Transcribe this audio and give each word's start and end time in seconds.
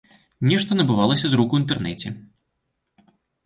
Нешта 0.51 0.77
набывалася 0.79 1.25
з 1.33 1.39
рук 1.43 1.49
у 1.59 1.61
інтэрнэце. 1.65 2.17